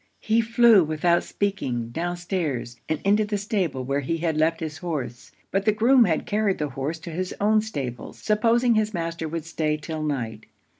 He 0.19 0.41
flew 0.41 0.83
without 0.83 1.21
speaking 1.23 1.89
down 1.89 2.17
stairs, 2.17 2.81
and 2.89 2.99
into 3.03 3.23
the 3.23 3.37
stable 3.37 3.83
where 3.83 3.99
he 3.99 4.17
had 4.17 4.35
left 4.35 4.59
his 4.59 4.79
horse; 4.79 5.31
but 5.51 5.65
the 5.65 5.71
groom 5.71 6.05
had 6.05 6.25
carried 6.25 6.57
the 6.57 6.69
horse 6.69 6.97
to 7.01 7.11
his 7.11 7.35
own 7.39 7.61
stables, 7.61 8.17
supposing 8.17 8.73
his 8.73 8.95
master 8.95 9.27
would 9.29 9.45
stay 9.45 9.77
'till 9.77 10.01
night. 10.01 10.47